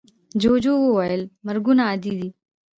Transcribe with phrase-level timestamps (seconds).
[0.41, 2.29] جوجو وویل مرگونه عادي دي.